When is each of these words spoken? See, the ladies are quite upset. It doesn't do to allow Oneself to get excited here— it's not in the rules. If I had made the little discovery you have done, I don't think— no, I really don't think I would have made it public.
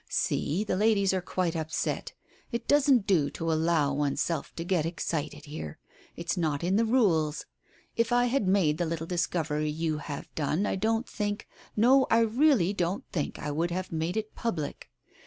See, 0.09 0.63
the 0.63 0.75
ladies 0.75 1.13
are 1.13 1.21
quite 1.21 1.55
upset. 1.55 2.13
It 2.51 2.67
doesn't 2.67 3.05
do 3.05 3.29
to 3.29 3.53
allow 3.53 3.93
Oneself 3.93 4.51
to 4.55 4.63
get 4.63 4.83
excited 4.83 5.45
here— 5.45 5.77
it's 6.17 6.35
not 6.35 6.63
in 6.63 6.75
the 6.75 6.85
rules. 6.85 7.45
If 7.95 8.11
I 8.11 8.25
had 8.25 8.47
made 8.47 8.79
the 8.79 8.85
little 8.87 9.05
discovery 9.05 9.69
you 9.69 9.99
have 9.99 10.33
done, 10.33 10.65
I 10.65 10.75
don't 10.75 11.07
think— 11.07 11.47
no, 11.75 12.07
I 12.09 12.21
really 12.21 12.73
don't 12.73 13.05
think 13.11 13.37
I 13.37 13.51
would 13.51 13.69
have 13.69 13.91
made 13.91 14.17
it 14.17 14.33
public. 14.33 14.89